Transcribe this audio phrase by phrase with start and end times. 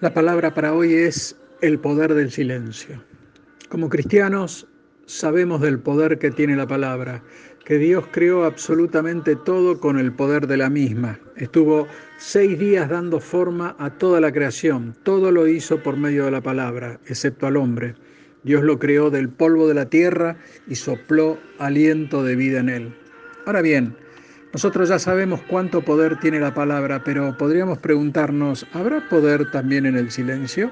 [0.00, 3.04] La palabra para hoy es el poder del silencio.
[3.68, 4.66] Como cristianos
[5.04, 7.22] sabemos del poder que tiene la palabra,
[7.66, 11.20] que Dios creó absolutamente todo con el poder de la misma.
[11.36, 11.86] Estuvo
[12.16, 16.40] seis días dando forma a toda la creación, todo lo hizo por medio de la
[16.40, 17.94] palabra, excepto al hombre.
[18.42, 22.96] Dios lo creó del polvo de la tierra y sopló aliento de vida en él.
[23.44, 23.94] Ahora bien,
[24.52, 29.96] nosotros ya sabemos cuánto poder tiene la palabra, pero podríamos preguntarnos, ¿habrá poder también en
[29.96, 30.70] el silencio?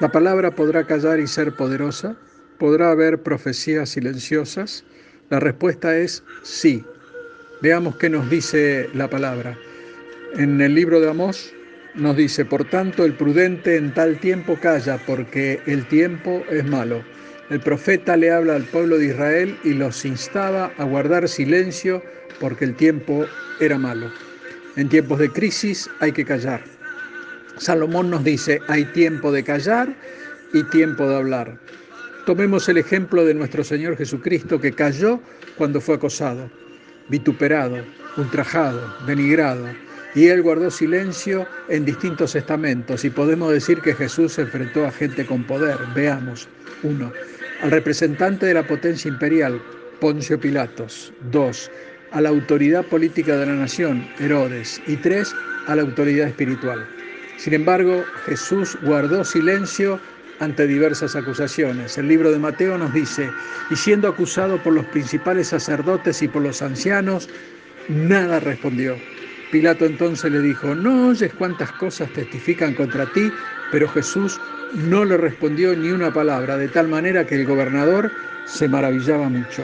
[0.00, 2.16] ¿La palabra podrá callar y ser poderosa?
[2.58, 4.84] ¿Podrá haber profecías silenciosas?
[5.28, 6.84] La respuesta es sí.
[7.60, 9.56] Veamos qué nos dice la palabra.
[10.36, 11.52] En el libro de Amós
[11.94, 17.04] nos dice, por tanto el prudente en tal tiempo calla, porque el tiempo es malo.
[17.52, 22.02] El profeta le habla al pueblo de Israel y los instaba a guardar silencio
[22.40, 23.26] porque el tiempo
[23.60, 24.10] era malo.
[24.76, 26.64] En tiempos de crisis hay que callar.
[27.58, 29.94] Salomón nos dice, hay tiempo de callar
[30.54, 31.58] y tiempo de hablar.
[32.24, 35.20] Tomemos el ejemplo de nuestro Señor Jesucristo que cayó
[35.58, 36.50] cuando fue acosado,
[37.10, 37.84] vituperado,
[38.16, 39.66] ultrajado, denigrado,
[40.14, 44.90] y él guardó silencio en distintos estamentos y podemos decir que Jesús se enfrentó a
[44.90, 45.78] gente con poder.
[45.94, 46.48] Veamos.
[46.82, 47.12] Uno,
[47.62, 49.60] al representante de la potencia imperial,
[50.00, 51.12] Poncio Pilatos.
[51.30, 51.70] Dos,
[52.10, 54.82] a la autoridad política de la nación, Herodes.
[54.86, 55.34] Y tres,
[55.66, 56.86] a la autoridad espiritual.
[57.38, 60.00] Sin embargo, Jesús guardó silencio
[60.40, 61.96] ante diversas acusaciones.
[61.96, 63.30] El libro de Mateo nos dice,
[63.70, 67.28] y siendo acusado por los principales sacerdotes y por los ancianos,
[67.88, 68.96] nada respondió.
[69.52, 73.30] Pilato entonces le dijo, no oyes cuántas cosas testifican contra ti,
[73.70, 74.40] pero Jesús
[74.72, 78.10] no le respondió ni una palabra, de tal manera que el gobernador
[78.46, 79.62] se maravillaba mucho.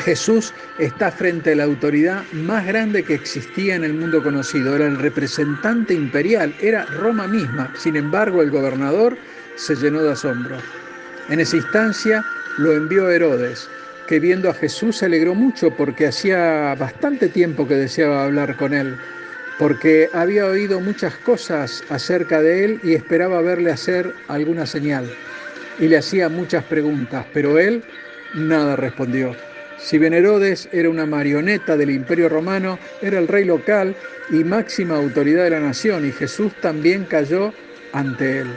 [0.00, 4.86] Jesús está frente a la autoridad más grande que existía en el mundo conocido, era
[4.86, 9.16] el representante imperial, era Roma misma, sin embargo el gobernador
[9.54, 10.56] se llenó de asombro.
[11.28, 12.24] En esa instancia
[12.58, 13.70] lo envió Herodes,
[14.06, 18.74] que viendo a Jesús se alegró mucho porque hacía bastante tiempo que deseaba hablar con
[18.74, 18.96] él,
[19.58, 25.10] porque había oído muchas cosas acerca de él y esperaba verle hacer alguna señal.
[25.78, 27.82] Y le hacía muchas preguntas, pero él
[28.34, 29.34] nada respondió.
[29.78, 33.96] Si bien Herodes era una marioneta del imperio romano, era el rey local
[34.30, 37.52] y máxima autoridad de la nación, y Jesús también cayó
[37.92, 38.48] ante él.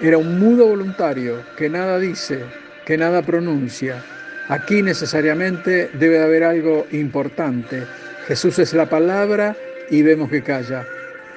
[0.00, 2.40] Era un mudo voluntario que nada dice,
[2.84, 4.04] que nada pronuncia,
[4.48, 7.82] Aquí necesariamente debe haber algo importante.
[8.28, 9.56] Jesús es la palabra
[9.90, 10.86] y vemos que calla.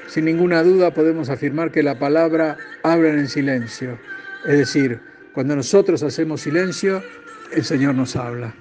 [0.07, 3.99] Sin ninguna duda podemos afirmar que la palabra habla en el silencio.
[4.45, 4.99] Es decir,
[5.33, 7.03] cuando nosotros hacemos silencio,
[7.51, 8.53] el Señor nos habla.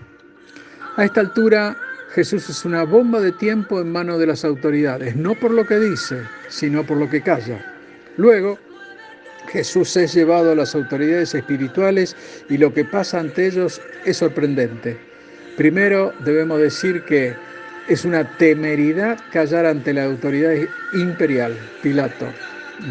[0.97, 1.77] A esta altura,
[2.15, 5.79] Jesús es una bomba de tiempo en manos de las autoridades, no por lo que
[5.79, 7.75] dice, sino por lo que calla.
[8.17, 8.59] Luego,
[9.53, 12.17] Jesús es llevado a las autoridades espirituales
[12.49, 14.97] y lo que pasa ante ellos es sorprendente.
[15.57, 17.35] Primero debemos decir que
[17.89, 20.53] es una temeridad callar ante la autoridad
[20.93, 22.27] imperial, Pilato.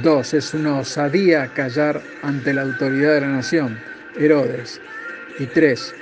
[0.02, 3.80] Dos, es una osadía callar ante la autoridad de la nación,
[4.18, 4.82] Herodes.
[5.40, 5.94] Y tres,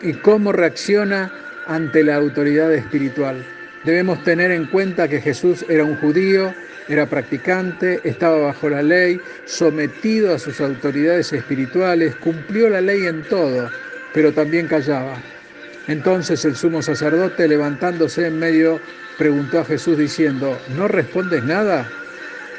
[0.00, 1.32] ¿y cómo reacciona
[1.66, 3.44] ante la autoridad espiritual?
[3.84, 6.54] Debemos tener en cuenta que Jesús era un judío,
[6.88, 13.22] era practicante, estaba bajo la ley, sometido a sus autoridades espirituales, cumplió la ley en
[13.24, 13.70] todo,
[14.14, 15.16] pero también callaba.
[15.86, 18.80] Entonces el sumo sacerdote, levantándose en medio,
[19.18, 21.86] preguntó a Jesús diciendo, ¿no respondes nada?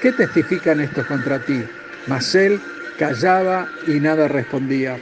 [0.02, 1.64] ¿Qué testifican estos contra ti?
[2.06, 2.59] Mas él
[3.00, 4.97] callaba y nada respondía.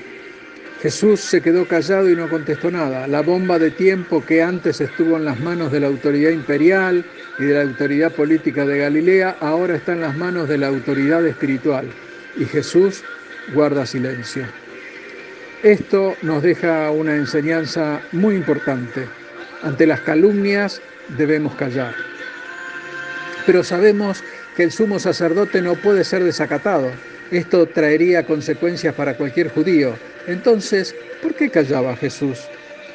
[0.84, 3.08] Jesús se quedó callado y no contestó nada.
[3.08, 7.06] La bomba de tiempo que antes estuvo en las manos de la autoridad imperial
[7.40, 11.26] y de la autoridad política de Galilea, ahora está en las manos de la autoridad
[11.26, 11.86] espiritual.
[12.36, 13.02] Y Jesús
[13.54, 14.46] guarda silencio.
[15.64, 19.08] Esto nos deja una enseñanza muy importante.
[19.62, 20.82] Ante las calumnias
[21.18, 21.96] debemos callar.
[23.46, 24.22] Pero sabemos
[24.58, 26.92] que el sumo sacerdote no puede ser desacatado.
[27.32, 29.94] Esto traería consecuencias para cualquier judío
[30.28, 32.40] entonces, ¿por qué callaba Jesús?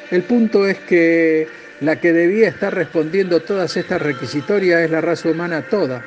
[0.09, 1.47] El punto es que
[1.81, 6.03] la que debía estar respondiendo todas estas requisitorias es la raza humana toda.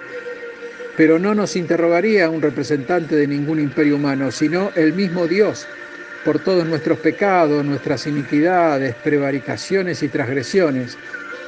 [0.97, 5.67] Pero no nos interrogaría un representante de ningún imperio humano, sino el mismo Dios,
[6.25, 10.99] por todos nuestros pecados, nuestras iniquidades, prevaricaciones y transgresiones.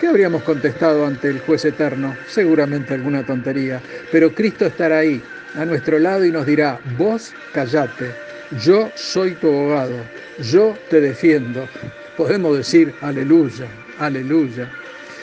[0.00, 2.17] ¿Qué habríamos contestado ante el juez eterno?
[2.29, 3.81] Seguramente alguna tontería.
[4.11, 5.23] Pero Cristo estará ahí,
[5.54, 8.24] a nuestro lado, y nos dirá, vos callate
[8.62, 9.96] yo soy tu abogado,
[10.50, 11.66] yo te defiendo.
[12.16, 13.66] Podemos decir, aleluya,
[13.98, 14.70] aleluya.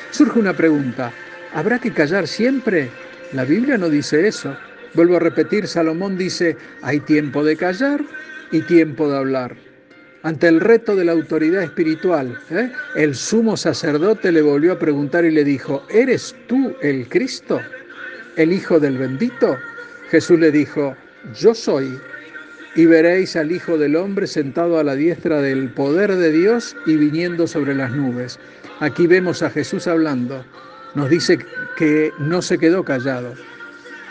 [0.10, 1.14] Surge una pregunta,
[1.54, 2.90] ¿habrá que callar siempre?
[3.34, 4.56] La Biblia no dice eso.
[4.94, 8.02] Vuelvo a repetir, Salomón dice, hay tiempo de callar
[8.52, 9.56] y tiempo de hablar.
[10.24, 12.72] Ante el reto de la autoridad espiritual, ¿eh?
[12.96, 17.62] el sumo sacerdote le volvió a preguntar y le dijo, ¿eres tú el Cristo,
[18.36, 19.58] el Hijo del bendito?
[20.12, 20.94] Jesús le dijo,
[21.40, 21.98] yo soy,
[22.76, 26.98] y veréis al Hijo del Hombre sentado a la diestra del poder de Dios y
[26.98, 28.38] viniendo sobre las nubes.
[28.82, 30.44] Aquí vemos a Jesús hablando.
[30.96, 31.40] Nos dice
[31.78, 33.36] que no se quedó callado,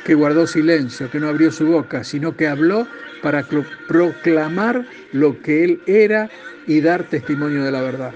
[0.06, 2.86] que guardó silencio, que no abrió su boca, sino que habló
[3.22, 3.46] para
[3.86, 6.30] proclamar lo que Él era
[6.66, 8.12] y dar testimonio de la verdad.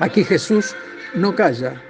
[0.00, 0.74] Aquí Jesús
[1.14, 1.80] no calla,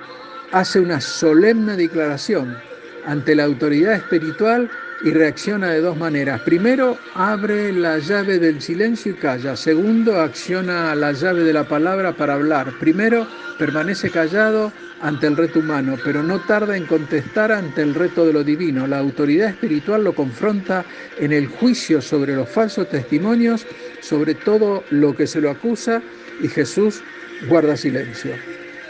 [0.52, 2.69] hace una solemne declaración
[3.06, 4.70] ante la autoridad espiritual
[5.02, 6.40] y reacciona de dos maneras.
[6.42, 9.56] Primero, abre la llave del silencio y calla.
[9.56, 12.72] Segundo, acciona la llave de la palabra para hablar.
[12.78, 13.26] Primero,
[13.58, 18.34] permanece callado ante el reto humano, pero no tarda en contestar ante el reto de
[18.34, 18.86] lo divino.
[18.86, 20.84] La autoridad espiritual lo confronta
[21.18, 23.66] en el juicio sobre los falsos testimonios,
[24.00, 26.02] sobre todo lo que se lo acusa,
[26.42, 27.02] y Jesús
[27.48, 28.32] guarda silencio.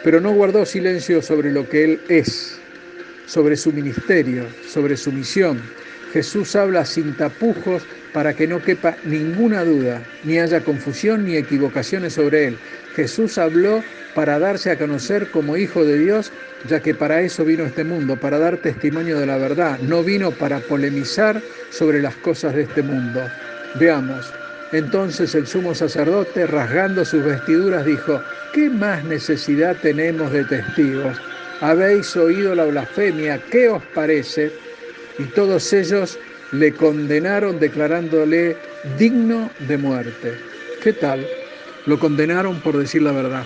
[0.03, 2.60] Pero no guardó silencio sobre lo que Él es,
[3.31, 5.63] sobre su ministerio, sobre su misión,
[6.13, 12.15] Jesús habla sin tapujos para que no quepa ninguna duda, ni haya confusión ni equivocaciones
[12.15, 12.59] sobre él.
[12.97, 13.85] Jesús habló
[14.17, 16.33] para darse a conocer como Hijo de Dios,
[16.69, 19.79] ya que para eso vino este mundo, para dar testimonio de la verdad.
[19.79, 21.41] No vino para polemizar
[21.71, 23.21] sobre las cosas de este mundo.
[23.79, 24.33] Veamos.
[24.73, 28.21] Entonces el sumo sacerdote, rasgando sus vestiduras, dijo,
[28.53, 31.17] ¿qué más necesidad tenemos de testigos?
[31.61, 34.51] Habéis oído la blasfemia, ¿qué os parece?
[35.21, 36.19] y todos ellos
[36.53, 38.57] le condenaron declarándole
[38.99, 40.35] digno de muerte.
[40.83, 41.27] ¿Qué tal?
[41.87, 43.45] Lo condenaron por decir la verdad.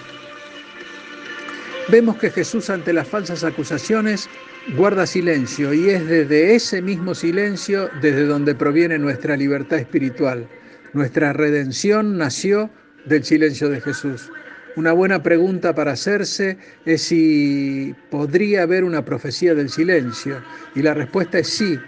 [1.89, 4.29] Vemos que Jesús ante las falsas acusaciones
[4.77, 10.49] guarda silencio y es desde ese mismo silencio desde donde proviene nuestra libertad espiritual.
[10.93, 12.71] Nuestra redención nació
[13.05, 14.31] del silencio de Jesús.
[14.77, 20.43] Una buena pregunta para hacerse es si podría haber una profecía del silencio.
[20.75, 21.79] Y la respuesta es sí.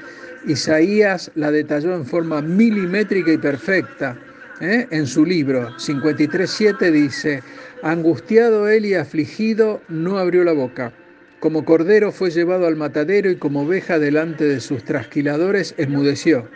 [0.46, 4.16] Isaías la detalló en forma milimétrica y perfecta.
[4.60, 4.86] ¿eh?
[4.92, 7.42] En su libro 53.7 dice,
[7.82, 10.92] angustiado él y afligido, no abrió la boca.
[11.40, 16.48] Como cordero fue llevado al matadero y como oveja delante de sus trasquiladores enmudeció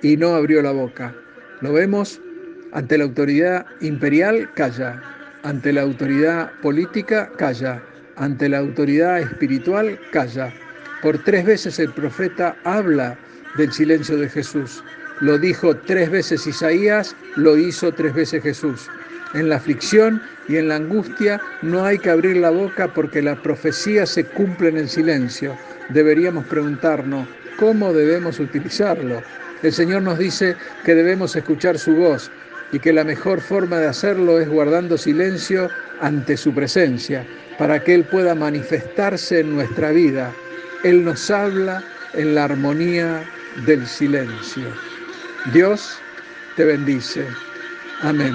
[0.00, 1.14] y no abrió la boca.
[1.60, 2.18] Lo vemos
[2.72, 5.15] ante la autoridad imperial, calla
[5.46, 7.80] ante la autoridad política, calla.
[8.16, 10.52] Ante la autoridad espiritual, calla.
[11.02, 13.16] Por tres veces el profeta habla
[13.56, 14.82] del silencio de Jesús.
[15.20, 18.90] Lo dijo tres veces Isaías, lo hizo tres veces Jesús.
[19.34, 23.40] En la aflicción y en la angustia no hay que abrir la boca porque la
[23.40, 25.56] profecía se cumple en el silencio.
[25.90, 29.22] Deberíamos preguntarnos, ¿cómo debemos utilizarlo?
[29.62, 32.30] El Señor nos dice que debemos escuchar su voz,
[32.72, 35.68] y que la mejor forma de hacerlo es guardando silencio
[36.00, 37.26] ante su presencia,
[37.58, 40.32] para que Él pueda manifestarse en nuestra vida.
[40.84, 41.82] Él nos habla
[42.12, 43.22] en la armonía
[43.64, 44.66] del silencio.
[45.52, 45.98] Dios
[46.56, 47.26] te bendice.
[48.02, 48.34] Amén.